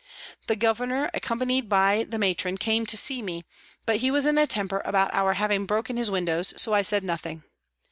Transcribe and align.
The 0.47 0.55
Governor, 0.55 1.11
accompanied 1.13 1.69
by 1.69 2.07
the 2.09 2.17
Matron, 2.17 2.57
came 2.57 2.87
to 2.87 2.97
see 2.97 3.21
me, 3.21 3.43
but 3.85 3.97
he 3.97 4.09
was 4.09 4.25
in 4.25 4.39
a 4.39 4.47
temper 4.47 4.81
about 4.83 5.13
our 5.13 5.33
having 5.35 5.67
broken 5.67 5.95
his 5.95 6.09
windows, 6.09 6.55
so 6.57 6.73
I 6.73 6.81
said 6.81 7.03
nothing. 7.03 7.43